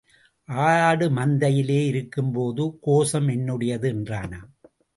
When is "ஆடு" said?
0.49-1.09